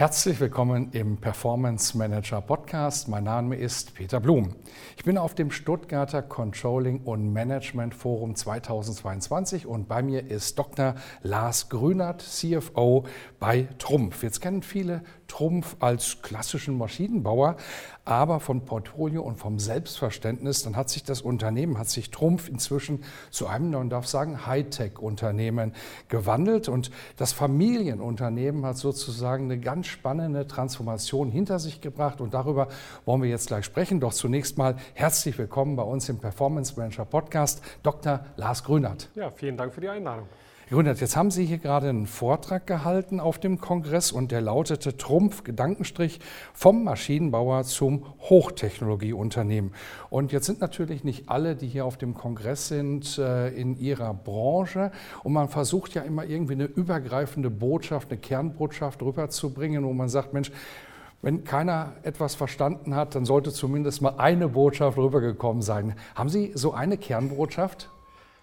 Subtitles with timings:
[0.00, 3.06] Herzlich willkommen im Performance Manager Podcast.
[3.06, 4.56] Mein Name ist Peter Blum.
[4.96, 10.94] Ich bin auf dem Stuttgarter Controlling und Management Forum 2022 und bei mir ist Dr.
[11.22, 13.04] Lars Grünert, CFO
[13.38, 14.22] bei Trumpf.
[14.22, 17.56] Jetzt kennen viele Trumpf als klassischen Maschinenbauer,
[18.04, 23.04] aber vom Portfolio und vom Selbstverständnis, dann hat sich das Unternehmen, hat sich Trumpf inzwischen
[23.30, 25.72] zu einem, man darf sagen, Hightech-Unternehmen
[26.08, 32.66] gewandelt und das Familienunternehmen hat sozusagen eine ganz spannende Transformation hinter sich gebracht und darüber
[33.04, 34.00] wollen wir jetzt gleich sprechen.
[34.00, 38.24] Doch zunächst mal herzlich willkommen bei uns im Performance Manager Podcast, Dr.
[38.36, 39.08] Lars Grünert.
[39.14, 40.26] Ja, vielen Dank für die Einladung.
[40.70, 44.40] Herr Grünert, jetzt haben Sie hier gerade einen Vortrag gehalten auf dem Kongress und der
[44.40, 46.20] lautete Trumpf, Gedankenstrich,
[46.54, 49.74] vom Maschinenbauer zum Hochtechnologieunternehmen.
[50.10, 54.14] Und jetzt sind natürlich nicht alle, die hier auf dem Kongress sind, äh, in ihrer
[54.14, 54.92] Branche.
[55.24, 60.32] Und man versucht ja immer irgendwie eine übergreifende Botschaft, eine Kernbotschaft rüberzubringen, wo man sagt,
[60.32, 60.52] Mensch,
[61.20, 65.96] wenn keiner etwas verstanden hat, dann sollte zumindest mal eine Botschaft rübergekommen sein.
[66.14, 67.90] Haben Sie so eine Kernbotschaft?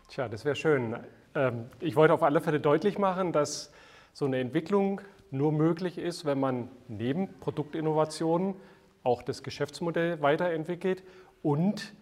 [0.09, 0.94] Tja, das wäre schön.
[1.38, 3.72] Ähm, ich wollte auf alle Fälle deutlich machen, dass
[4.12, 8.56] so eine Entwicklung nur möglich ist, wenn man neben Produktinnovationen
[9.04, 11.04] auch das Geschäftsmodell weiterentwickelt
[11.44, 11.94] und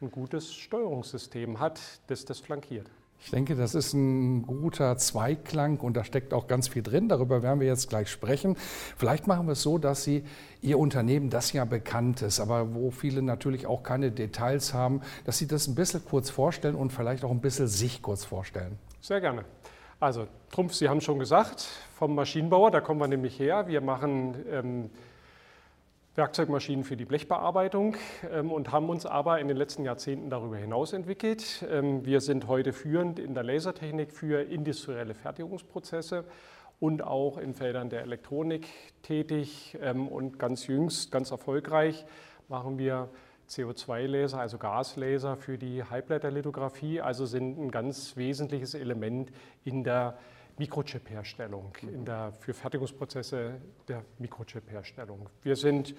[0.00, 2.90] ein gutes Steuerungssystem hat, das das flankiert.
[3.24, 7.08] Ich denke, das ist ein guter Zweiklang und da steckt auch ganz viel drin.
[7.08, 8.56] Darüber werden wir jetzt gleich sprechen.
[8.96, 10.24] Vielleicht machen wir es so, dass Sie
[10.60, 15.38] Ihr Unternehmen, das ja bekannt ist, aber wo viele natürlich auch keine Details haben, dass
[15.38, 18.76] Sie das ein bisschen kurz vorstellen und vielleicht auch ein bisschen sich kurz vorstellen.
[19.00, 19.44] Sehr gerne.
[20.00, 23.68] Also Trumpf, Sie haben schon gesagt, vom Maschinenbauer, da kommen wir nämlich her.
[23.68, 24.90] Wir machen ähm,
[26.14, 27.96] Werkzeugmaschinen für die Blechbearbeitung
[28.30, 31.64] ähm, und haben uns aber in den letzten Jahrzehnten darüber hinaus entwickelt.
[31.70, 36.24] Ähm, wir sind heute führend in der Lasertechnik für industrielle Fertigungsprozesse
[36.80, 38.68] und auch in Feldern der Elektronik
[39.02, 39.78] tätig.
[39.80, 42.04] Ähm, und ganz jüngst, ganz erfolgreich,
[42.46, 43.08] machen wir
[43.48, 49.32] CO2-Laser, also Gaslaser für die Halbleiterlithografie, also sind ein ganz wesentliches Element
[49.64, 50.18] in der
[50.58, 51.72] Mikrochip-Herstellung,
[52.40, 55.28] für Fertigungsprozesse der Mikrochip-Herstellung.
[55.42, 55.94] Wir sind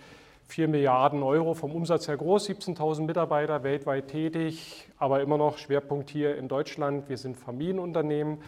[0.47, 6.09] 4 Milliarden Euro vom Umsatz her groß, 17.000 Mitarbeiter weltweit tätig, aber immer noch Schwerpunkt
[6.09, 7.09] hier in Deutschland.
[7.09, 8.40] Wir sind Familienunternehmen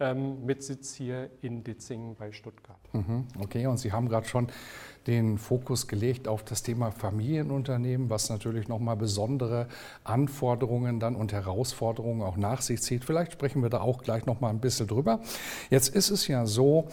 [0.00, 2.80] ähm, mit Sitz hier in Ditzingen bei Stuttgart.
[2.92, 4.48] Mhm, okay, und Sie haben gerade schon
[5.06, 9.66] den Fokus gelegt auf das Thema Familienunternehmen, was natürlich nochmal besondere
[10.02, 13.04] Anforderungen dann und Herausforderungen auch nach sich zieht.
[13.04, 15.20] Vielleicht sprechen wir da auch gleich nochmal ein bisschen drüber.
[15.70, 16.88] Jetzt ist es ja so,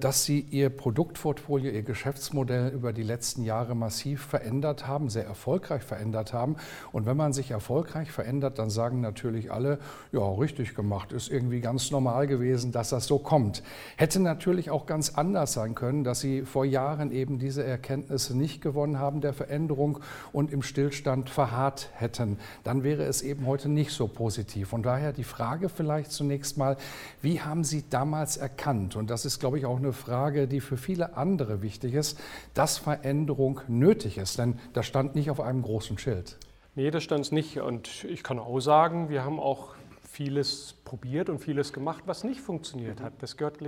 [0.00, 5.82] dass Sie Ihr Produktportfolio, Ihr Geschäftsmodell über die letzten Jahre massiv verändert haben, sehr erfolgreich
[5.82, 6.56] verändert haben.
[6.90, 9.78] Und wenn man sich erfolgreich verändert, dann sagen natürlich alle,
[10.10, 13.62] ja, richtig gemacht, ist irgendwie ganz normal gewesen, dass das so kommt.
[13.96, 18.60] Hätte natürlich auch ganz anders sein können, dass Sie vor Jahren eben diese Erkenntnisse nicht
[18.62, 20.00] gewonnen haben der Veränderung
[20.32, 24.72] und im Stillstand verharrt hätten, dann wäre es eben heute nicht so positiv.
[24.72, 26.76] Und daher die Frage vielleicht zunächst mal,
[27.22, 30.76] wie haben Sie damals erkannt, und das ist, glaube ich, auch eine Frage, die für
[30.76, 32.18] viele andere wichtig ist,
[32.54, 34.38] dass Veränderung nötig ist?
[34.38, 36.38] Denn das stand nicht auf einem großen Schild.
[36.74, 37.60] Nee, das stand es nicht.
[37.60, 42.40] Und ich kann auch sagen, wir haben auch vieles probiert und vieles gemacht, was nicht
[42.40, 43.12] funktioniert hat.
[43.20, 43.58] Das gehört,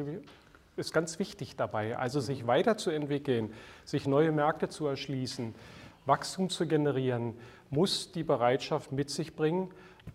[0.77, 1.97] ist ganz wichtig dabei.
[1.97, 3.53] Also sich weiterzuentwickeln,
[3.84, 5.55] sich neue Märkte zu erschließen,
[6.06, 7.35] Wachstum zu generieren,
[7.69, 9.70] muss die Bereitschaft mit sich bringen,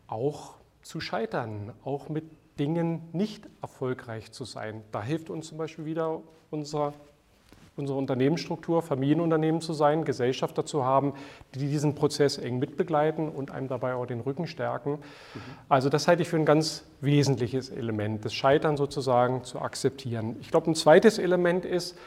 [0.08, 2.26] auch zu scheitern, auch mit
[2.60, 4.84] Dingen nicht erfolgreich zu sein.
[4.92, 6.22] Da hilft uns zum Beispiel wieder
[6.52, 6.94] unser
[7.78, 11.13] unsere Unternehmensstruktur, Familienunternehmen zu sein, Gesellschafter zu haben,
[11.54, 14.92] die diesen Prozess eng mitbegleiten und einem dabei auch den Rücken stärken.
[14.92, 15.40] Mhm.
[15.68, 20.38] Also das halte ich für ein ganz wesentliches Element, das Scheitern sozusagen zu akzeptieren.
[20.40, 21.98] Ich glaube, ein zweites Element ist,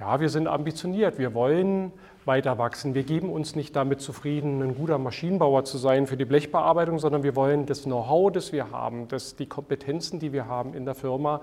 [0.00, 1.92] ja, wir sind ambitioniert, wir wollen
[2.24, 2.94] weiter wachsen.
[2.94, 7.22] Wir geben uns nicht damit zufrieden, ein guter Maschinenbauer zu sein für die Blechbearbeitung, sondern
[7.22, 10.94] wir wollen das Know-how, das wir haben, das, die Kompetenzen, die wir haben in der
[10.94, 11.42] Firma,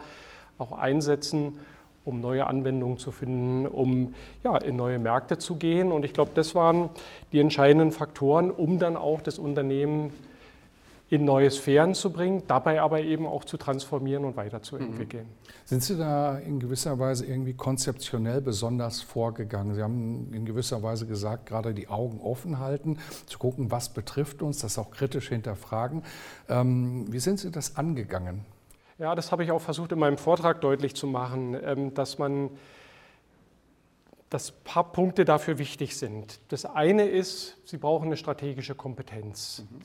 [0.58, 1.60] auch einsetzen,
[2.04, 5.92] um neue Anwendungen zu finden, um ja, in neue Märkte zu gehen.
[5.92, 6.90] Und ich glaube, das waren
[7.32, 10.12] die entscheidenden Faktoren, um dann auch das Unternehmen
[11.10, 15.24] in neue Sphären zu bringen, dabei aber eben auch zu transformieren und weiterzuentwickeln.
[15.24, 15.52] Mhm.
[15.66, 19.74] Sind Sie da in gewisser Weise irgendwie konzeptionell besonders vorgegangen?
[19.74, 24.42] Sie haben in gewisser Weise gesagt, gerade die Augen offen halten, zu gucken, was betrifft
[24.42, 26.04] uns, das auch kritisch hinterfragen.
[26.50, 28.44] Ähm, wie sind Sie das angegangen?
[29.00, 32.50] Ja, das habe ich auch versucht in meinem Vortrag deutlich zu machen, ähm, dass man
[34.30, 36.42] dass ein paar Punkte dafür wichtig sind.
[36.50, 39.64] Das eine ist, Sie brauchen eine strategische Kompetenz.
[39.70, 39.82] Mhm.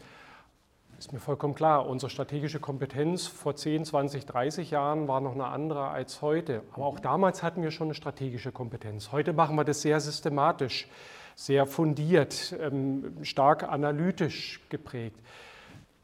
[1.03, 5.47] Ist mir vollkommen klar, unsere strategische Kompetenz vor 10, 20, 30 Jahren war noch eine
[5.47, 6.63] andere als heute.
[6.75, 9.11] Aber auch damals hatten wir schon eine strategische Kompetenz.
[9.11, 10.87] Heute machen wir das sehr systematisch,
[11.35, 15.19] sehr fundiert, ähm, stark analytisch geprägt.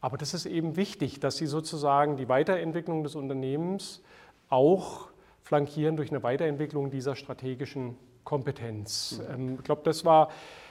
[0.01, 4.01] Aber das ist eben wichtig, dass Sie sozusagen die Weiterentwicklung des Unternehmens
[4.49, 5.07] auch
[5.43, 7.95] flankieren durch eine Weiterentwicklung dieser strategischen
[8.25, 9.21] Kompetenz.
[9.29, 9.33] Mhm.
[9.33, 10.27] Ähm, ich glaube, das war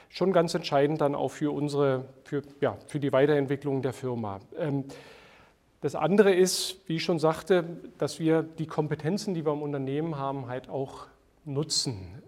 [0.09, 4.39] schon ganz entscheidend dann auch für unsere, für, ja, für die Weiterentwicklung der Firma.
[4.57, 4.85] Ähm,
[5.81, 7.63] das andere ist, wie ich schon sagte,
[7.97, 11.07] dass wir die Kompetenzen, die wir im Unternehmen haben, halt auch
[11.45, 12.21] nutzen.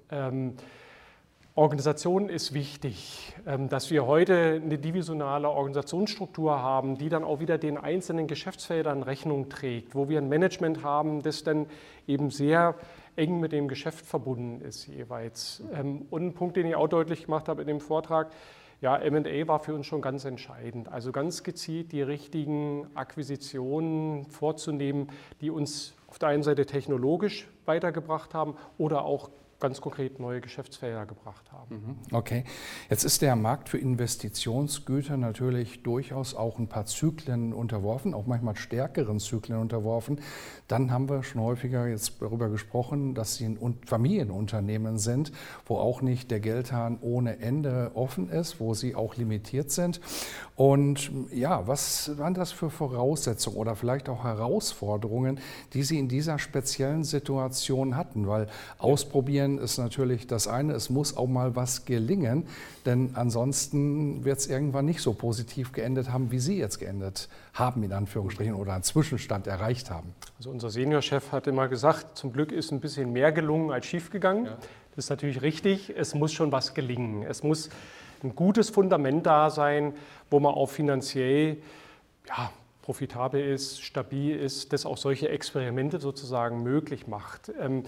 [1.56, 7.58] Organisation ist wichtig, ähm, dass wir heute eine divisionale Organisationsstruktur haben, die dann auch wieder
[7.58, 11.66] den einzelnen Geschäftsfeldern Rechnung trägt, wo wir ein Management haben, das dann
[12.08, 12.76] eben sehr
[13.18, 15.62] eng mit dem Geschäft verbunden ist jeweils.
[15.74, 18.32] Ähm, und ein Punkt, den ich auch deutlich gemacht habe in dem Vortrag,
[18.80, 20.88] ja, MA war für uns schon ganz entscheidend.
[20.88, 25.10] Also ganz gezielt die richtigen Akquisitionen vorzunehmen,
[25.42, 29.30] die uns auf der einen Seite technologisch weitergebracht haben oder auch
[29.62, 31.98] ganz konkret neue Geschäftsfelder gebracht haben.
[32.10, 32.16] Mhm.
[32.16, 32.44] Okay,
[32.90, 38.58] jetzt ist der Markt für Investitionsgüter natürlich durchaus auch ein paar Zyklen unterworfen, auch manchmal
[38.58, 40.20] stärkeren Zyklen unterworfen.
[40.68, 45.32] Dann haben wir schon häufiger jetzt darüber gesprochen, dass sie ein Familienunternehmen sind,
[45.66, 50.02] wo auch nicht der Geldhahn ohne Ende offen ist, wo sie auch limitiert sind.
[50.56, 55.40] Und ja, was waren das für Voraussetzungen oder vielleicht auch Herausforderungen,
[55.74, 58.28] die Sie in dieser speziellen Situation hatten?
[58.28, 58.48] Weil
[58.78, 62.46] ausprobieren Trainieren ist natürlich das eine, es muss auch mal was gelingen,
[62.86, 67.84] denn ansonsten wird es irgendwann nicht so positiv geendet haben, wie Sie jetzt geendet haben,
[67.84, 70.14] in Anführungsstrichen, oder einen Zwischenstand erreicht haben.
[70.38, 74.46] Also unser Seniorchef hat immer gesagt, zum Glück ist ein bisschen mehr gelungen als schiefgegangen.
[74.46, 74.58] Ja.
[74.96, 77.24] Das ist natürlich richtig, es muss schon was gelingen.
[77.24, 77.70] Es muss
[78.24, 79.94] ein gutes Fundament da sein,
[80.30, 81.58] wo man auch finanziell
[82.28, 82.52] ja,
[82.82, 87.52] profitabel ist, stabil ist, das auch solche Experimente sozusagen möglich macht.
[87.60, 87.84] Ähm,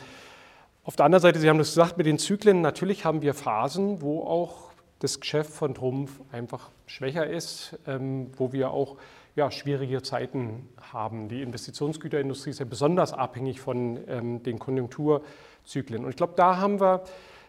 [0.85, 4.01] auf der anderen Seite, Sie haben das gesagt mit den Zyklen, natürlich haben wir Phasen,
[4.01, 8.97] wo auch das Geschäft von Trumpf einfach schwächer ist, ähm, wo wir auch
[9.35, 11.30] ja, schwierige Zeiten haben.
[11.30, 16.03] Die Investitionsgüterindustrie ist ja besonders abhängig von ähm, den Konjunkturzyklen.
[16.03, 17.03] Und ich glaube, da haben wir,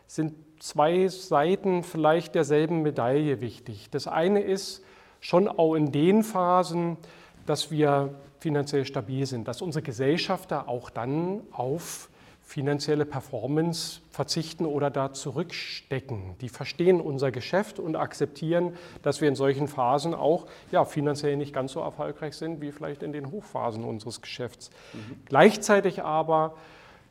[0.07, 3.89] sind zwei Seiten vielleicht derselben Medaille wichtig.
[3.91, 4.85] Das eine ist
[5.21, 6.99] schon auch in den Phasen,
[7.47, 12.09] dass wir finanziell stabil sind, dass unsere Gesellschafter auch dann auf
[12.45, 16.37] finanzielle Performance verzichten oder da zurückstecken.
[16.41, 21.55] Die verstehen unser Geschäft und akzeptieren, dass wir in solchen Phasen auch ja, finanziell nicht
[21.55, 24.71] ganz so erfolgreich sind wie vielleicht in den Hochphasen unseres Geschäfts.
[24.93, 25.23] Mhm.
[25.25, 26.55] Gleichzeitig aber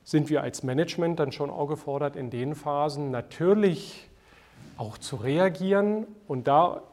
[0.04, 4.08] sind wir als Management dann schon auch gefordert, in den Phasen natürlich
[4.78, 6.84] auch zu reagieren und da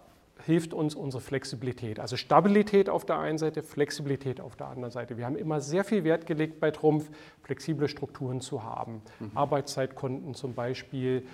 [0.46, 2.00] hilft uns unsere Flexibilität.
[2.00, 5.16] Also Stabilität auf der einen Seite, Flexibilität auf der anderen Seite.
[5.16, 7.10] Wir haben immer sehr viel Wert gelegt bei Trumpf,
[7.42, 9.02] flexible Strukturen zu haben.
[9.18, 9.30] Mhm.
[9.34, 11.24] Arbeitszeitkonten zum Beispiel,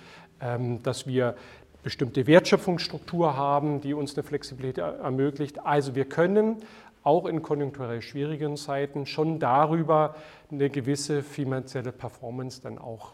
[0.41, 1.35] ähm, dass wir
[1.83, 5.65] bestimmte Wertschöpfungsstruktur haben, die uns eine Flexibilität ermöglicht.
[5.65, 6.57] Also wir können
[7.03, 10.15] auch in konjunkturell schwierigen Zeiten schon darüber
[10.51, 13.13] eine gewisse finanzielle Performance dann auch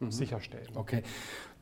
[0.00, 0.10] mhm.
[0.10, 0.68] sicherstellen.
[0.74, 1.02] Okay.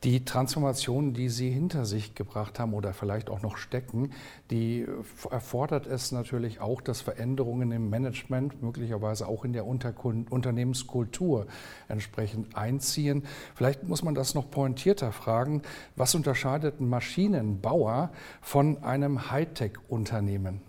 [0.03, 4.13] Die Transformation, die Sie hinter sich gebracht haben oder vielleicht auch noch stecken,
[4.51, 4.87] die
[5.31, 11.47] erfordert es natürlich auch, dass Veränderungen im Management, möglicherweise auch in der Unternehmenskultur
[11.89, 13.25] entsprechend einziehen.
[13.55, 15.61] Vielleicht muss man das noch pointierter fragen.
[15.97, 20.63] Was unterscheidet ein Maschinenbauer von einem Hightech-Unternehmen?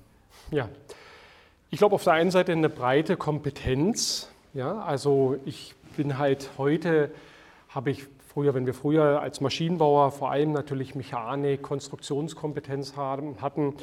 [0.52, 0.68] Ja,
[1.70, 4.30] ich glaube auf der einen Seite eine breite Kompetenz.
[4.54, 7.12] Ja, also ich bin halt heute
[7.70, 13.76] habe ich früher, wenn wir früher als Maschinenbauer vor allem natürlich Mechanik, Konstruktionskompetenz haben, hatten,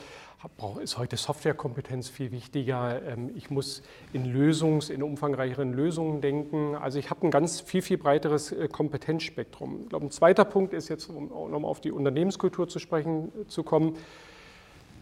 [0.82, 3.02] ist heute Softwarekompetenz viel wichtiger.
[3.02, 3.82] Ähm, ich muss
[4.14, 6.76] in Lösungs-, in umfangreicheren Lösungen denken.
[6.76, 9.80] Also ich habe ein ganz viel, viel breiteres äh, Kompetenzspektrum.
[9.82, 13.62] Ich glaube, ein zweiter Punkt ist jetzt, um nochmal auf die Unternehmenskultur zu sprechen zu
[13.62, 13.96] kommen,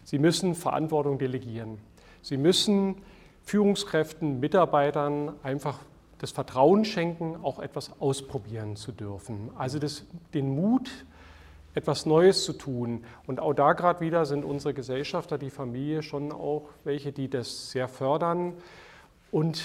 [0.03, 1.79] Sie müssen Verantwortung delegieren.
[2.21, 2.95] Sie müssen
[3.43, 5.79] Führungskräften, Mitarbeitern einfach
[6.19, 9.49] das Vertrauen schenken, auch etwas ausprobieren zu dürfen.
[9.57, 10.89] Also das, den Mut,
[11.75, 13.03] etwas Neues zu tun.
[13.27, 17.71] Und auch da gerade wieder sind unsere Gesellschafter, die Familie schon auch welche, die das
[17.71, 18.53] sehr fördern
[19.31, 19.63] und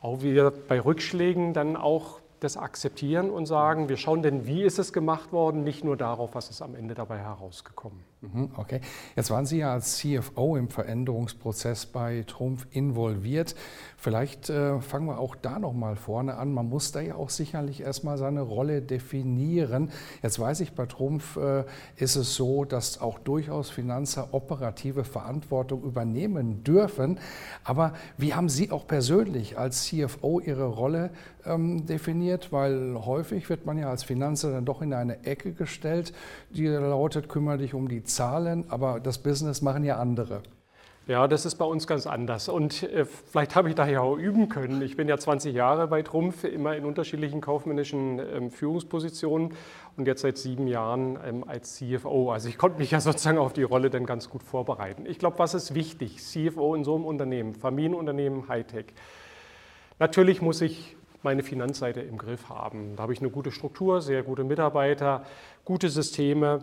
[0.00, 4.80] auch wieder bei Rückschlägen dann auch das akzeptieren und sagen, wir schauen denn, wie ist
[4.80, 8.11] es gemacht worden, nicht nur darauf, was ist am Ende dabei herausgekommen.
[8.22, 8.80] Mhm, okay,
[9.16, 13.56] jetzt waren Sie ja als CFO im Veränderungsprozess bei Trumpf involviert.
[13.96, 16.52] Vielleicht äh, fangen wir auch da noch mal vorne an.
[16.52, 19.90] Man muss da ja auch sicherlich erstmal seine Rolle definieren.
[20.22, 21.64] Jetzt weiß ich, bei Trumpf äh,
[21.96, 27.18] ist es so, dass auch durchaus Finanzer operative Verantwortung übernehmen dürfen.
[27.64, 31.10] Aber wie haben Sie auch persönlich als CFO Ihre Rolle
[31.44, 32.52] ähm, definiert?
[32.52, 36.12] Weil häufig wird man ja als Finanzer dann doch in eine Ecke gestellt,
[36.50, 40.42] die lautet, kümmere dich um die Zahlen, aber das Business machen ja andere.
[41.08, 42.48] Ja, das ist bei uns ganz anders.
[42.48, 44.82] Und äh, vielleicht habe ich daher auch üben können.
[44.82, 49.54] Ich bin ja 20 Jahre bei Trumpf, immer in unterschiedlichen kaufmännischen ähm, Führungspositionen
[49.96, 52.30] und jetzt seit sieben Jahren ähm, als CFO.
[52.30, 55.04] Also ich konnte mich ja sozusagen auf die Rolle dann ganz gut vorbereiten.
[55.04, 56.18] Ich glaube, was ist wichtig?
[56.18, 58.86] CFO in so einem Unternehmen, Familienunternehmen, Hightech.
[59.98, 62.94] Natürlich muss ich meine Finanzseite im Griff haben.
[62.96, 65.24] Da habe ich eine gute Struktur, sehr gute Mitarbeiter,
[65.64, 66.60] gute Systeme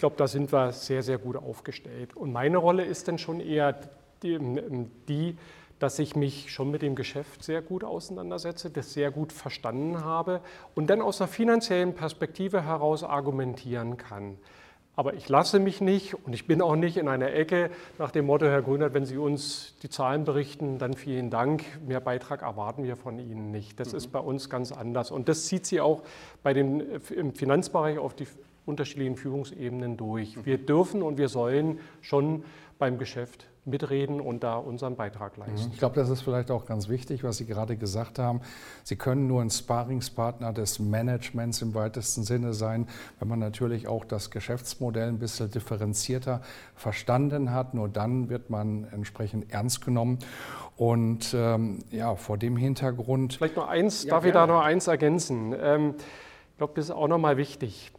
[0.00, 2.16] glaube, da sind wir sehr, sehr gut aufgestellt.
[2.16, 3.78] Und meine Rolle ist dann schon eher
[4.22, 4.38] die,
[5.08, 5.36] die,
[5.78, 10.40] dass ich mich schon mit dem Geschäft sehr gut auseinandersetze, das sehr gut verstanden habe
[10.74, 14.36] und dann aus einer finanziellen Perspektive heraus argumentieren kann.
[14.96, 18.26] Aber ich lasse mich nicht und ich bin auch nicht in einer Ecke nach dem
[18.26, 21.64] Motto, Herr Grünert, wenn Sie uns die Zahlen berichten, dann vielen Dank.
[21.86, 23.80] Mehr Beitrag erwarten wir von Ihnen nicht.
[23.80, 23.98] Das mhm.
[23.98, 25.10] ist bei uns ganz anders.
[25.10, 26.02] Und das zieht Sie auch
[26.42, 28.26] bei den, im Finanzbereich auf die
[28.66, 30.44] unterschiedlichen Führungsebenen durch.
[30.44, 32.44] Wir dürfen und wir sollen schon
[32.78, 35.70] beim Geschäft mitreden und da unseren Beitrag leisten.
[35.72, 38.40] Ich glaube, das ist vielleicht auch ganz wichtig, was Sie gerade gesagt haben.
[38.84, 42.88] Sie können nur ein Sparingspartner des Managements im weitesten Sinne sein,
[43.18, 46.40] wenn man natürlich auch das Geschäftsmodell ein bisschen differenzierter
[46.74, 47.74] verstanden hat.
[47.74, 50.18] Nur dann wird man entsprechend ernst genommen.
[50.76, 53.34] Und ähm, ja, vor dem Hintergrund.
[53.34, 54.28] Vielleicht noch eins, ja, darf gerne.
[54.28, 55.54] ich da noch eins ergänzen?
[55.60, 55.94] Ähm,
[56.52, 57.92] ich glaube, das ist auch nochmal wichtig.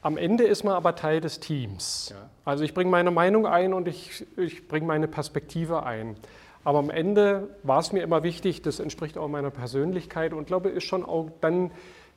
[0.00, 2.10] Am Ende ist man aber Teil des Teams.
[2.10, 2.30] Ja.
[2.44, 6.16] Also ich bringe meine Meinung ein und ich, ich bringe meine Perspektive ein.
[6.64, 10.68] Aber am Ende war es mir immer wichtig, das entspricht auch meiner Persönlichkeit und glaube,
[10.68, 11.70] ist schon auch dann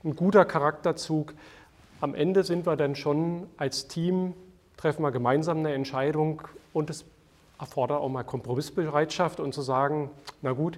[0.03, 1.33] ein guter Charakterzug.
[2.01, 4.33] Am Ende sind wir dann schon als Team,
[4.77, 6.41] treffen wir gemeinsam eine Entscheidung
[6.73, 7.05] und es
[7.59, 10.09] erfordert auch mal Kompromissbereitschaft und zu sagen,
[10.41, 10.77] na gut,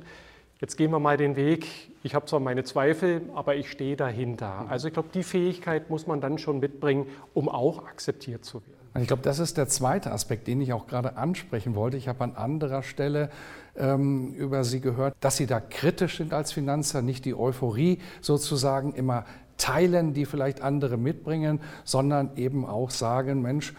[0.64, 1.68] jetzt gehen wir mal den Weg.
[2.04, 4.66] Ich habe zwar meine Zweifel, aber ich stehe dahinter.
[4.70, 9.02] Also ich glaube, die Fähigkeit muss man dann schon mitbringen, um auch akzeptiert zu werden.
[9.02, 11.98] Ich glaube, das ist der zweite Aspekt, den ich auch gerade ansprechen wollte.
[11.98, 13.30] Ich habe an anderer Stelle
[13.76, 18.94] ähm, über Sie gehört, dass Sie da kritisch sind als Finanzer, nicht die Euphorie sozusagen
[18.94, 19.26] immer
[19.58, 23.74] teilen, die vielleicht andere mitbringen, sondern eben auch sagen, Mensch,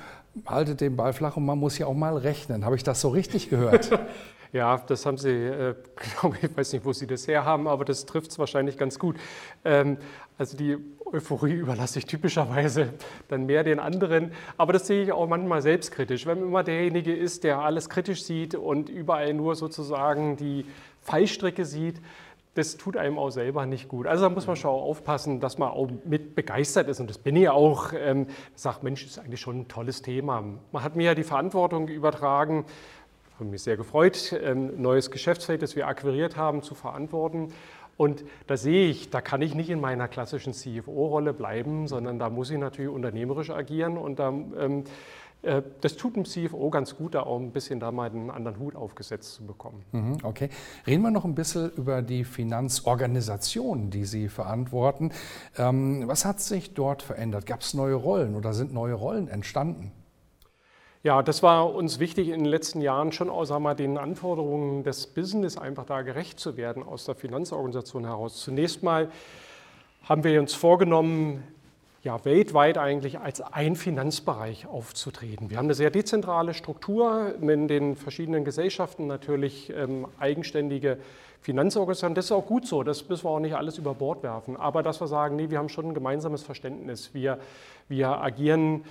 [0.45, 2.67] haltet den Ball flach und man muss ja auch mal rechnen.
[2.67, 3.99] Habe ich das so richtig gehört?
[4.55, 5.75] Ja, das haben Sie, äh,
[6.21, 9.01] glaube ich, weiß nicht, wo Sie das her haben, aber das trifft es wahrscheinlich ganz
[9.01, 9.17] gut.
[9.65, 9.99] Ähm,
[10.39, 10.79] also die
[11.13, 12.91] Euphorie überlasse ich typischerweise
[13.27, 16.25] dann mehr den anderen, aber das sehe ich auch manchmal selbstkritisch.
[16.27, 20.67] Wenn man immer derjenige ist, der alles kritisch sieht und überall nur sozusagen die
[21.03, 22.01] Fallstricke sieht,
[22.55, 24.07] das tut einem auch selber nicht gut.
[24.07, 27.01] Also da muss man schon auch aufpassen, dass man auch mit begeistert ist.
[27.01, 27.93] Und das bin ich auch.
[27.93, 30.45] Ähm, sagt, Mensch, ist eigentlich schon ein tolles Thema.
[30.71, 32.65] Man hat mir ja die Verantwortung übertragen,
[33.35, 37.53] habe mich sehr gefreut, ein neues Geschäftsfeld, das wir akquiriert haben, zu verantworten.
[37.97, 42.29] Und da sehe ich, da kann ich nicht in meiner klassischen CFO-Rolle bleiben, sondern da
[42.29, 44.85] muss ich natürlich unternehmerisch agieren und da, ähm,
[45.43, 48.59] äh, das tut dem CFO ganz gut, da auch ein bisschen da mal einen anderen
[48.59, 49.85] Hut aufgesetzt zu bekommen.
[49.93, 50.49] Mhm, okay.
[50.87, 55.13] Reden wir noch ein bisschen über die Finanzorganisation, die Sie verantworten.
[55.57, 57.47] Ähm, was hat sich dort verändert?
[57.47, 59.93] Gab es neue Rollen oder sind neue Rollen entstanden?
[61.05, 63.29] Ja, das war uns wichtig in den letzten Jahren schon
[63.63, 68.41] wir, den Anforderungen des Business einfach da gerecht zu werden aus der Finanzorganisation heraus.
[68.41, 69.11] Zunächst mal
[70.05, 71.43] haben wir uns vorgenommen,
[72.05, 75.51] ja, weltweit eigentlich als ein Finanzbereich aufzutreten.
[75.51, 80.97] Wir haben eine sehr dezentrale Struktur in den verschiedenen Gesellschaften, natürlich ähm, eigenständige
[81.43, 82.15] Finanzorganisationen.
[82.15, 84.57] Das ist auch gut so, das müssen wir auch nicht alles über Bord werfen.
[84.57, 87.13] Aber dass wir sagen, nee, wir haben schon ein gemeinsames Verständnis.
[87.13, 87.39] Wir,
[87.89, 88.85] wir agieren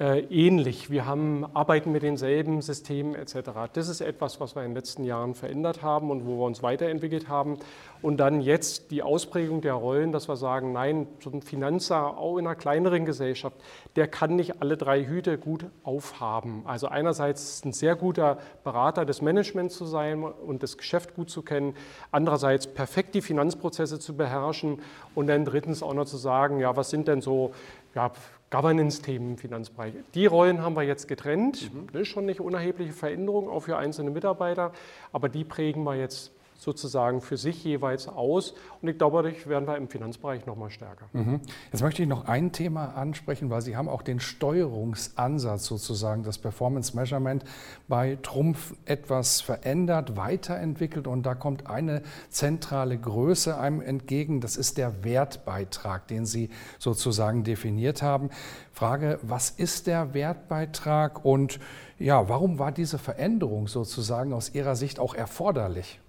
[0.00, 0.90] ähnlich.
[0.90, 3.50] Wir haben, arbeiten mit denselben Systemen etc.
[3.72, 6.62] Das ist etwas, was wir in den letzten Jahren verändert haben und wo wir uns
[6.62, 7.58] weiterentwickelt haben.
[8.00, 12.38] Und dann jetzt die Ausprägung der Rollen, dass wir sagen, nein, so ein Finanzer auch
[12.38, 13.56] in einer kleineren Gesellschaft,
[13.96, 16.62] der kann nicht alle drei Hüte gut aufhaben.
[16.64, 21.42] Also einerseits ein sehr guter Berater des Managements zu sein und das Geschäft gut zu
[21.42, 21.74] kennen,
[22.12, 24.80] andererseits perfekt die Finanzprozesse zu beherrschen
[25.14, 27.52] und dann drittens auch noch zu sagen, ja, was sind denn so
[27.94, 28.12] ja,
[28.50, 29.94] Governance-Themen im Finanzbereich.
[30.14, 31.72] Die Rollen haben wir jetzt getrennt.
[31.72, 31.88] Mhm.
[31.92, 34.72] Das ist schon eine unerhebliche Veränderung, auch für einzelne Mitarbeiter,
[35.12, 38.52] aber die prägen wir jetzt sozusagen für sich jeweils aus.
[38.82, 41.06] Und ich glaube, dadurch werden wir im Finanzbereich noch mal stärker.
[41.12, 41.40] Mhm.
[41.72, 46.38] Jetzt möchte ich noch ein Thema ansprechen, weil Sie haben auch den Steuerungsansatz sozusagen, das
[46.38, 47.44] Performance Measurement
[47.86, 54.40] bei Trumpf etwas verändert, weiterentwickelt und da kommt eine zentrale Größe einem entgegen.
[54.40, 58.30] Das ist der Wertbeitrag, den Sie sozusagen definiert haben.
[58.72, 61.60] Frage, was ist der Wertbeitrag und
[62.00, 66.00] ja, warum war diese Veränderung sozusagen aus Ihrer Sicht auch erforderlich?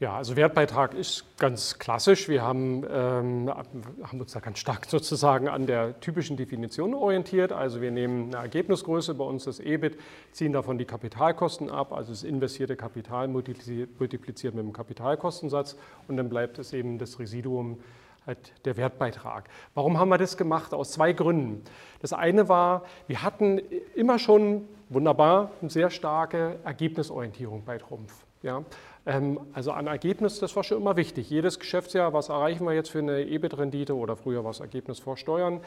[0.00, 2.28] Ja, also Wertbeitrag ist ganz klassisch.
[2.28, 7.50] Wir haben, ähm, haben, uns da ganz stark sozusagen an der typischen Definition orientiert.
[7.50, 9.98] Also wir nehmen eine Ergebnisgröße, bei uns das EBIT,
[10.30, 15.76] ziehen davon die Kapitalkosten ab, also das investierte Kapital multipliziert mit dem Kapitalkostensatz
[16.06, 17.80] und dann bleibt es eben das Residuum
[18.24, 19.48] halt der Wertbeitrag.
[19.74, 20.74] Warum haben wir das gemacht?
[20.74, 21.64] Aus zwei Gründen.
[22.02, 23.60] Das eine war, wir hatten
[23.96, 28.24] immer schon wunderbar eine sehr starke Ergebnisorientierung bei Trumpf.
[28.42, 28.62] Ja?
[29.08, 31.30] Ähm, also an Ergebnis, das war schon immer wichtig.
[31.30, 35.16] Jedes Geschäftsjahr, was erreichen wir jetzt für eine EBIT-Rendite oder früher war es Ergebnis vor
[35.16, 35.60] Steuern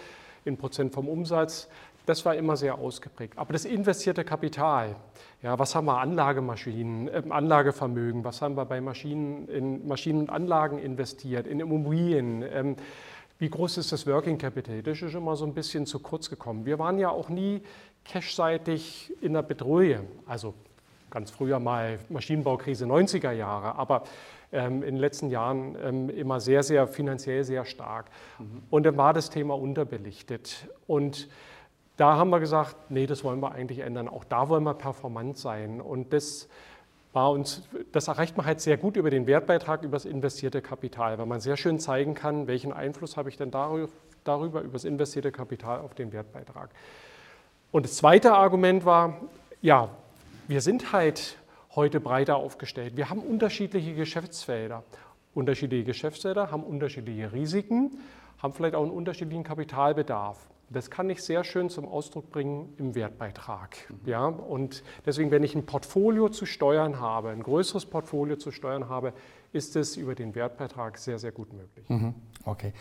[0.45, 1.67] in Prozent vom Umsatz,
[2.05, 3.37] das war immer sehr ausgeprägt.
[3.37, 4.95] Aber das investierte Kapital,
[5.41, 10.29] ja, was haben wir Anlagemaschinen, äh, Anlagevermögen, was haben wir bei Maschinen, in Maschinen und
[10.29, 12.75] Anlagen investiert, in Immobilien, ähm,
[13.39, 14.83] wie groß ist das Working Capital?
[14.83, 16.67] Das ist immer so ein bisschen zu kurz gekommen.
[16.67, 17.63] Wir waren ja auch nie
[18.05, 20.05] cashseitig in der Bedrohung.
[20.27, 20.53] Also
[21.11, 24.03] ganz früher mal Maschinenbaukrise 90er Jahre, aber
[24.51, 28.07] ähm, in den letzten Jahren ähm, immer sehr, sehr finanziell sehr stark.
[28.39, 28.63] Mhm.
[28.69, 30.67] Und dann war das Thema unterbelichtet.
[30.87, 31.29] Und
[31.97, 34.07] da haben wir gesagt, nee, das wollen wir eigentlich ändern.
[34.07, 35.79] Auch da wollen wir performant sein.
[35.81, 36.49] Und das
[37.13, 41.17] war uns, das erreicht man halt sehr gut über den Wertbeitrag, über das investierte Kapital,
[41.17, 43.89] weil man sehr schön zeigen kann, welchen Einfluss habe ich denn darüber,
[44.23, 46.69] darüber über das investierte Kapital auf den Wertbeitrag.
[47.71, 49.21] Und das zweite Argument war,
[49.61, 49.89] ja,
[50.51, 51.37] wir sind halt
[51.77, 52.97] heute breiter aufgestellt.
[52.97, 54.83] Wir haben unterschiedliche Geschäftsfelder.
[55.33, 57.91] Unterschiedliche Geschäftsfelder haben unterschiedliche Risiken,
[58.37, 60.49] haben vielleicht auch einen unterschiedlichen Kapitalbedarf.
[60.69, 63.77] Das kann ich sehr schön zum Ausdruck bringen im Wertbeitrag.
[64.05, 68.89] Ja, und deswegen, wenn ich ein Portfolio zu steuern habe, ein größeres Portfolio zu steuern
[68.89, 69.13] habe,
[69.53, 71.87] ist es über den Wertbeitrag sehr, sehr gut möglich.
[71.87, 72.13] Mhm.
[72.43, 72.73] Okay.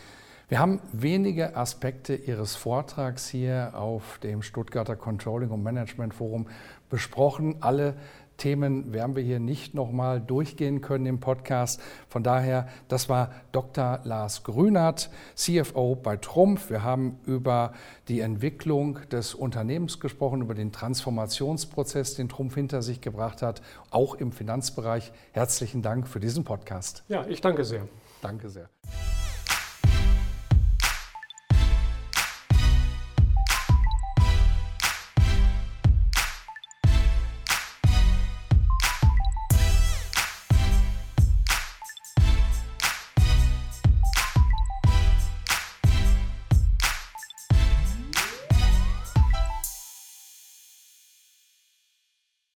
[0.51, 6.49] Wir haben wenige Aspekte Ihres Vortrags hier auf dem Stuttgarter Controlling und Management Forum
[6.91, 7.57] besprochen.
[7.61, 7.95] Alle
[8.41, 11.81] Themen werden wir hier nicht nochmal durchgehen können im Podcast.
[12.09, 14.01] Von daher, das war Dr.
[14.03, 16.71] Lars Grünert, CFO bei Trumpf.
[16.71, 17.75] Wir haben über
[18.09, 24.15] die Entwicklung des Unternehmens gesprochen, über den Transformationsprozess, den Trumpf hinter sich gebracht hat, auch
[24.15, 25.13] im Finanzbereich.
[25.33, 27.05] Herzlichen Dank für diesen Podcast.
[27.09, 27.87] Ja, ich danke sehr.
[28.23, 28.71] Danke sehr.